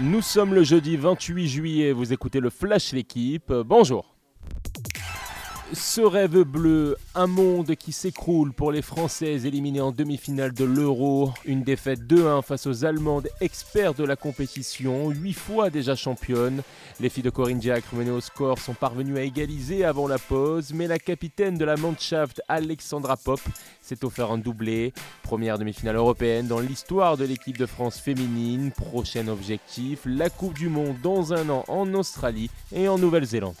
[0.00, 4.17] Nous sommes le jeudi 28 juillet, vous écoutez le Flash L'équipe, bonjour.
[5.74, 11.30] Ce rêve bleu, un monde qui s'écroule pour les Françaises éliminées en demi-finale de l'Euro.
[11.44, 16.62] Une défaite 2-1 face aux Allemandes, experts de la compétition, 8 fois déjà championnes.
[17.00, 20.72] Les filles de Corinne Diacre menées au score sont parvenues à égaliser avant la pause,
[20.72, 23.40] mais la capitaine de la Mannschaft, Alexandra Pop,
[23.82, 24.94] s'est offert un doublé.
[25.22, 28.72] Première demi-finale européenne dans l'histoire de l'équipe de France féminine.
[28.72, 33.54] Prochain objectif, la Coupe du Monde dans un an en Australie et en Nouvelle-Zélande.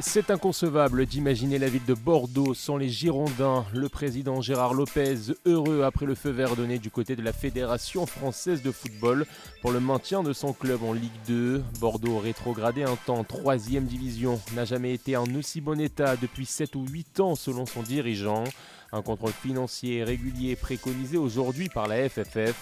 [0.00, 3.66] C'est inconcevable d'imaginer la ville de Bordeaux sans les Girondins.
[3.74, 8.06] Le président Gérard Lopez, heureux après le feu vert donné du côté de la Fédération
[8.06, 9.26] française de football
[9.60, 11.64] pour le maintien de son club en Ligue 2.
[11.80, 16.46] Bordeaux, rétrogradé un temps en 3 division, n'a jamais été en aussi bon état depuis
[16.46, 18.44] 7 ou 8 ans selon son dirigeant.
[18.92, 22.54] Un contrôle financier régulier préconisé aujourd'hui par la FFF.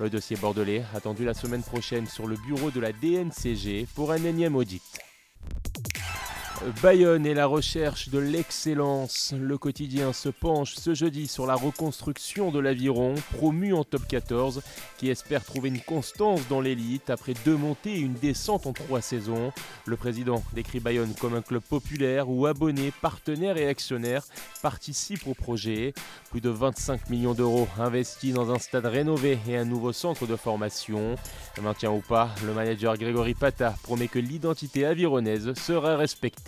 [0.00, 4.24] Le dossier bordelais attendu la semaine prochaine sur le bureau de la DNCG pour un
[4.24, 4.82] énième audit.
[6.82, 9.34] Bayonne et la recherche de l'excellence.
[9.38, 14.62] Le quotidien se penche ce jeudi sur la reconstruction de l'aviron, promu en top 14,
[14.96, 19.00] qui espère trouver une constance dans l'élite après deux montées et une descente en trois
[19.00, 19.52] saisons.
[19.86, 24.24] Le président décrit Bayonne comme un club populaire où abonnés, partenaires et actionnaires
[24.62, 25.94] participent au projet.
[26.30, 30.36] Plus de 25 millions d'euros investis dans un stade rénové et un nouveau centre de
[30.36, 31.16] formation.
[31.62, 36.47] Maintien ou pas, le manager Grégory Pata promet que l'identité avironnaise sera respectée.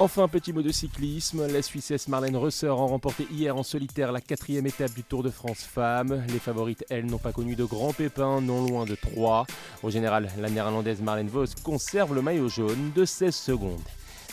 [0.00, 1.48] Enfin, petit mot de cyclisme.
[1.52, 5.30] La Suissesse Marlène Reusser a remporté hier en solitaire la quatrième étape du Tour de
[5.30, 6.24] France Femmes.
[6.28, 9.44] Les favorites, elles, n'ont pas connu de grands pépins, non loin de 3.
[9.82, 13.80] Au général, la néerlandaise Marlène Vos conserve le maillot jaune de 16 secondes.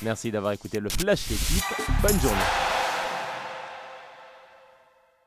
[0.03, 1.63] Merci d'avoir écouté le Flash Équipe.
[2.03, 2.74] Bonne journée.